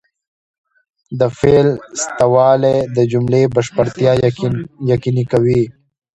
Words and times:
د 1.19 1.21
فاعل 1.37 1.69
سته 2.03 2.25
والى 2.33 2.75
د 2.95 2.97
جملې 3.11 3.43
بشپړتیا 3.55 4.11
یقیني 4.91 5.25
کوي. 5.31 5.63